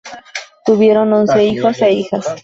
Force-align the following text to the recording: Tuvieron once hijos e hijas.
Tuvieron 0.65 1.13
once 1.13 1.43
hijos 1.43 1.79
e 1.83 1.91
hijas. 1.91 2.35